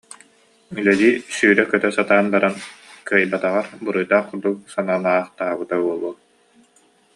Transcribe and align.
Үлэлии, 0.77 1.13
сүүрэ-көтө 1.35 1.89
сатаан 1.97 2.25
баран, 2.33 2.55
кыайбатаҕар 3.07 3.65
буруйдаах 3.83 4.25
курдук 4.29 4.57
сананаахтаабыта 4.73 5.75
буолуо 5.83 6.13